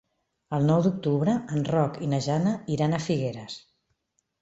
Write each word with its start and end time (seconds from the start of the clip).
El 0.57 0.63
nou 0.69 0.81
d'octubre 0.87 1.35
en 1.57 1.69
Roc 1.73 2.01
i 2.07 2.11
na 2.17 2.23
Jana 2.31 2.57
iran 2.79 2.97
a 3.01 3.05
Figueres. 3.11 3.63